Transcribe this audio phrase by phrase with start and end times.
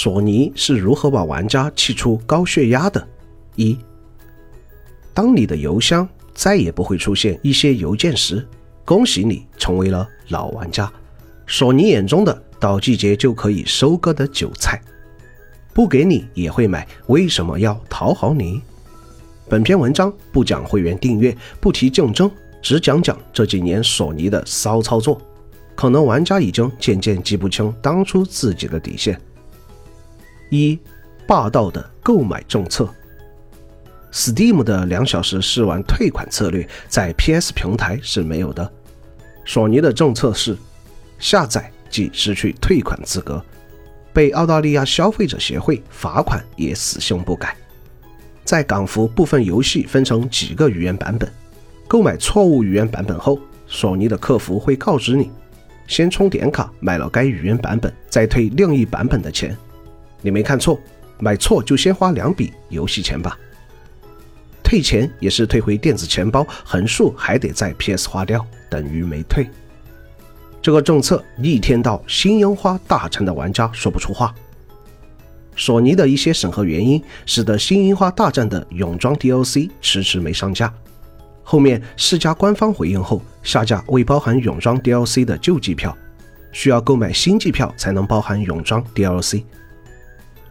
[0.00, 3.04] 索尼是如何把玩家气出高血压的？
[3.56, 3.76] 一，
[5.12, 8.46] 当你的邮箱再也不会出现一些邮件时，
[8.84, 10.88] 恭喜你成为了老玩家。
[11.48, 14.80] 索尼眼中的到季节就可以收割的韭菜，
[15.74, 18.62] 不给你也会买，为什么要讨好你？
[19.48, 22.30] 本篇文章不讲会员订阅，不提竞争，
[22.62, 25.20] 只讲讲这几年索尼的骚操作。
[25.74, 29.20] 可能玩家已经渐渐记不清当初自己的底线。
[30.50, 30.78] 一，
[31.26, 32.88] 霸道的购买政策。
[34.10, 38.72] Steam 的两小时试玩退款策略在 PS 平台是没有的。
[39.44, 40.56] 索尼的政策是，
[41.18, 43.42] 下载即失去退款资格，
[44.12, 47.54] 被澳大利亚消费者协会罚款也死性不改。
[48.44, 51.30] 在港服部分游戏分成几个语言版本，
[51.86, 55.30] 购买错误语言版本后，索尼的客服会告知你，
[55.86, 59.54] 先充点卡买了该语言版本，再退另一版本的钱。
[60.20, 60.78] 你没看错，
[61.18, 63.38] 买错就先花两笔游戏钱吧。
[64.62, 69.48] 退钱也是退回电子钱包，横竖还得在 PS 花掉，等于没退。
[70.60, 74.34] 这个政策逆天到新樱花大战的玩家说不出话。
[75.56, 80.72] 索尼的一些审核原因，使得新樱花大战的泳装 DLC 迟迟没上架。
[81.42, 85.96] 后面世嘉官方回应后，下架未包含泳装 DLC 的旧机票，
[86.52, 89.42] 需要购买新机票才能包含泳装 DLC。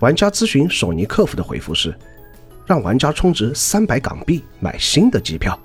[0.00, 1.94] 玩家咨询索尼客服的回复是，
[2.66, 5.58] 让玩家充值三百港币买新的机票，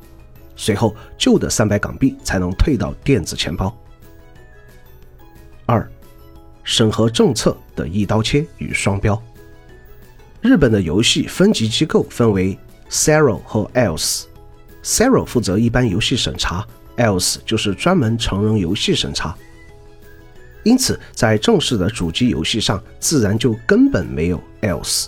[0.55, 3.75] 随后旧的三百港币才能退到电子钱包。
[5.65, 5.89] 二，
[6.63, 9.21] 审核政策的一刀切与双标。
[10.39, 12.57] 日本的游戏分级机构分为
[12.89, 14.23] Sero 和 Else。
[14.83, 16.65] Sero 负责一般游戏审查
[16.97, 19.37] ，Else 就是专门成人游戏审查。
[20.63, 25.07] 因此，在正式的主机游戏上，自然就根本没有 else。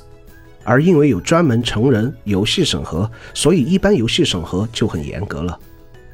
[0.64, 5.60] 而因为有专门成人游戏审核，所以一般游戏审核就很严格了。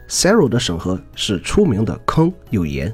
[0.09, 2.94] Zero 的审核是出名的坑又严，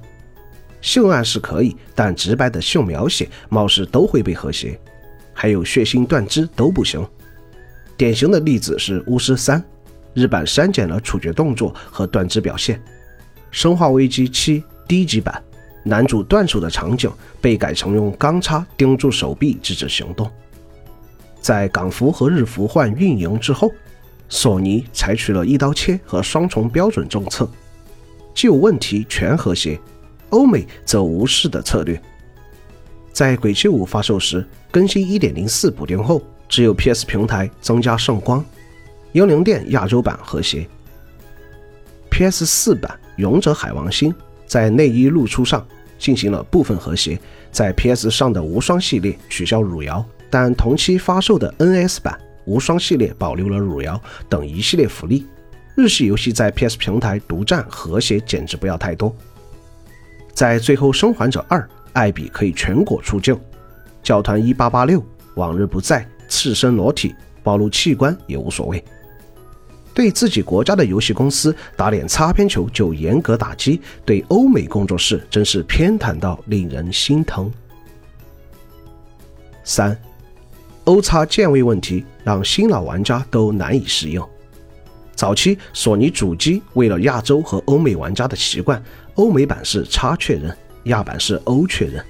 [0.81, 4.78] 性暗示可以，但直白的性描写貌似都会被和谐，
[5.34, 7.03] 还有血腥断肢都不行。
[7.96, 9.59] 典型的例子是《巫师三》，
[10.14, 12.78] 日版删减了处决动作和断肢表现，
[13.50, 15.41] 《生化危机七》低级版。
[15.88, 20.29] 男主断手的场景被改成用钢叉钉住手臂制止行动。
[21.40, 23.72] 在港服和日服换运营之后，
[24.28, 27.47] 索尼采取了一刀切和双重标准政策，
[28.34, 29.79] 既有问题全和谐，
[30.31, 32.02] 欧美则无视的策略。
[33.13, 36.19] 在《鬼泣五》发售时，更新1.04补丁后，
[36.50, 38.44] 只有 PS 平台增加圣光，
[39.12, 40.67] 幽灵殿亚洲版和谐
[42.09, 42.91] ，PS 四版
[43.22, 44.12] 《勇者海王星》
[44.47, 45.63] 在内衣露出上。
[45.98, 47.20] 进行了部分和谐，
[47.52, 55.26] 在 PS 上的无双系列取消汝窑，但同期发售的 NS 版无双系列保留了汝窑等一系列福利。
[55.76, 59.14] 日系游戏在 PS 平台独占和谐，简直不要太多。
[60.34, 61.60] 在《最后生还者二》，
[61.94, 63.40] 艾比可以全国出救，
[64.04, 65.04] 教团一八八六
[65.36, 67.14] 往日不在，赤身裸体
[67.44, 68.84] 暴露器官也无所谓。
[69.96, 77.52] 对自己国家的游戏公司打脸擦边球就严格打击，对欧美工作室真是偏袒到令人心疼。
[79.64, 79.98] 三，
[80.84, 84.22] 欧叉键位问题让新老玩家都难以适应。
[85.16, 88.84] 早期索尼主机为了亚洲和欧美玩家的习惯，
[89.14, 92.04] 欧美版是叉确认，亚版是欧确认。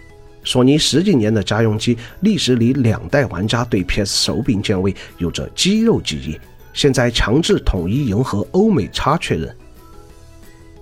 [0.44, 6.36] 索尼十几年的家用机历史里，两代玩家对 PS 手柄键位有着肌肉记忆。
[6.76, 9.56] 现在强制统一迎合欧美差确认，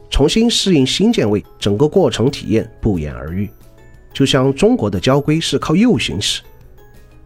[0.09, 3.47] 重新适应新键位，整个过程体验不言而喻。
[4.11, 6.41] 就像中国的交规是靠右行驶，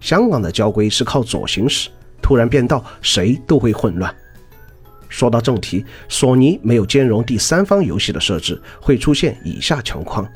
[0.02, 1.90] 香港的交规是靠左行驶，
[2.22, 4.14] 突然变道，谁都会混乱。
[5.08, 10.28] 说到正题，索尼没有兼容第三方游戏的设置，会出现以下情况：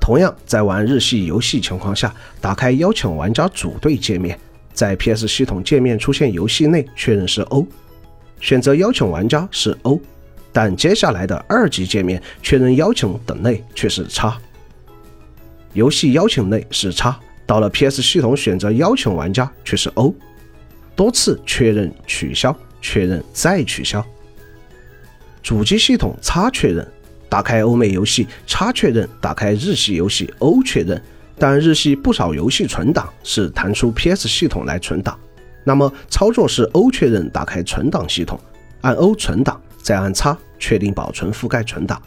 [0.00, 4.38] 同样在玩日系游戏情况下，打开邀请玩家组队界面。
[4.76, 7.66] 在 PS 系统界面出现游戏内确认是 O，
[8.42, 9.98] 选择邀请玩家是 O，
[10.52, 14.38] 但接下来的二级界面确认邀请等内却是叉。
[15.72, 20.14] 游戏邀请内是叉，到了 PS 系统选择邀请玩家却是 O，
[20.94, 24.04] 多次确认取消，确认再取消。
[25.42, 26.86] 主机系统叉确认，
[27.30, 31.02] 打开欧美游戏叉确认，打开日系游戏 O 确认。
[31.38, 35.18] 但日系不少游戏存档是弹出 PS 系统来存档，
[35.64, 38.40] 那么操作是 O 确认打开存档系统，
[38.80, 42.00] 按 O 存档，再按叉确定保存覆盖存档。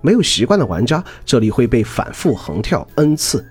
[0.00, 3.44] 没有习惯的玩家，这里会被反复横跳 N 次。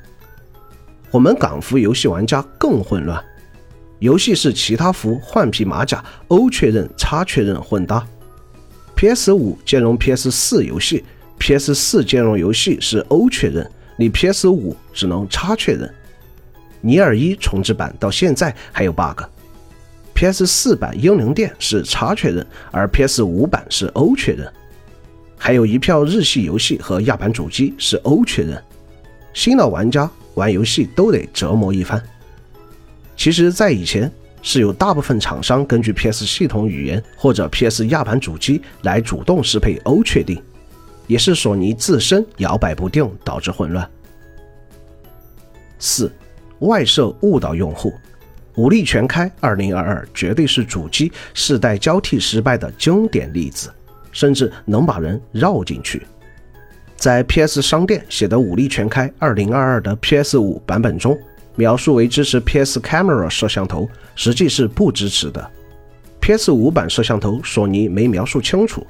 [1.12, 3.24] 我们港服游戏玩家更混乱。
[4.00, 8.06] 游戏是其他服换皮马甲，O 确认、X 确认混搭。
[8.96, 11.04] PS 五兼容 PS 四游戏
[11.40, 15.94] ，PS 四兼容游戏是 O 确认，你 PS 五只能 X 确认。
[16.82, 24.52] 尼尔一重置版到现在还有 bug，PS 四版英灵殿是 X 确认，而 PS 五版是 O 确认。
[25.38, 28.62] 还有一票日系游戏和亚版主机是 O 确认，
[29.34, 32.02] 新老玩家玩游戏都得折磨一番。
[33.16, 34.12] 其实，在以前
[34.42, 40.42] 是有大部分厂商根据 PS 系统语言或者 PS 亚版主机来主动适配 O 确定，
[41.08, 43.90] 也是索尼自身摇摆不定导致混乱。
[45.80, 46.12] 四，
[46.60, 47.94] 外设误导用户，
[48.56, 53.72] 武力全开2022绝对是主机世代交替失败的经典例子，
[54.12, 56.06] 甚至能把人绕进去。
[56.96, 61.18] 在 PS 商店写的武力全开2022的 PS 五版本中。
[61.56, 65.52] 描述为支持 PS Camera 摄像头，实际是不支持的。
[66.20, 68.84] PS 五版摄像头，索尼没描述清楚。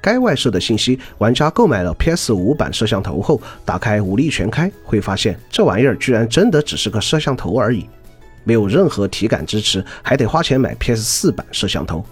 [0.00, 7.86] 该外设的信息，玩家购买了 PS 五版摄像头后，打开武力全开，会发现这玩意儿居然真的只是个摄像头而已，
[8.44, 12.04] 没有任何体感支持，还得花钱买 PS 四版摄像头。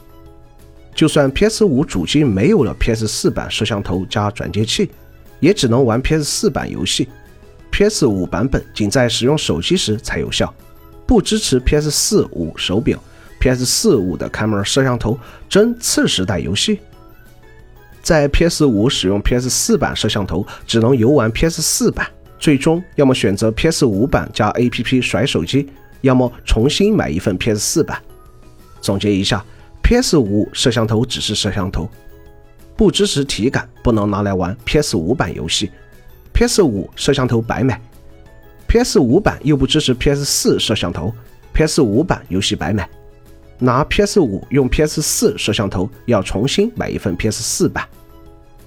[0.95, 4.91] 就算 PS 五主机没有了 PS 四版摄像头加转接器，
[5.39, 7.09] 也只能玩 PS 四版游戏。
[7.71, 10.53] PS 五版本仅在使用手机时才有效，
[11.07, 12.99] 不支持 PS 四五手柄。
[13.39, 15.17] PS 四五的 Camera 摄像头
[15.49, 16.81] 真次时代游戏？
[18.03, 22.07] 在 PS 五使用 PS 四版摄像头，只能游玩 PS 四版，
[22.39, 25.69] 最终要么选择 PS 五版加 APP 甩手机，
[26.01, 28.01] 要么重新买一份 PS 四版。
[28.81, 29.45] 总结一下
[29.83, 31.89] ，PS 五摄像头只是摄像头，
[32.77, 35.71] 不支持体感，不能拿来玩 PS 五版游戏。
[36.33, 37.81] PS 五摄像头白买
[38.69, 41.13] ，PS 五版又不支持 PS 四摄像头
[41.53, 42.89] ，PS 五版游戏白买。
[43.59, 47.87] 拿 PS 五用 PS 四摄像头要重新买一份 PS 四版，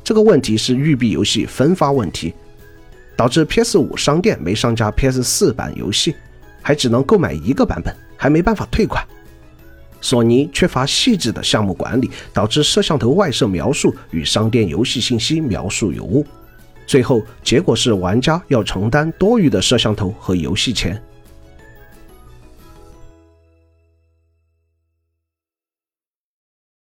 [0.03, 2.33] 这个问题是育碧游戏分发问题，
[3.15, 6.15] 导致 PS 五商店没上架 PS 四版游戏，
[6.61, 9.01] 还只能购买一个版本，还没办法退款。
[10.01, 16.25] 索尼缺乏细致的项目管理，导致摄像头外设描述与商店游戏信息描述有误。
[16.85, 21.01] 最后结果是玩家要承担多余的摄像头和游戏钱。